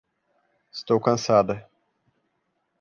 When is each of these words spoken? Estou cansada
Estou 0.77 0.99
cansada 0.99 1.69